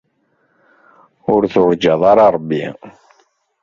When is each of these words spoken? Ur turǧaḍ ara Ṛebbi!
Ur 1.33 1.41
turǧaḍ 1.53 2.01
ara 2.11 2.25
Ṛebbi! 2.35 2.63